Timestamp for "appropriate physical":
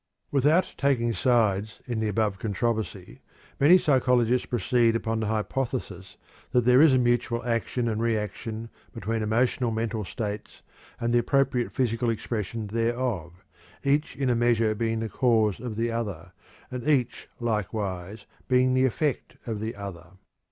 11.19-12.09